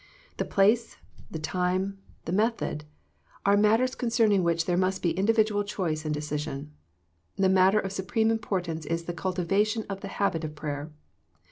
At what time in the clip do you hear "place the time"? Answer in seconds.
0.45-1.99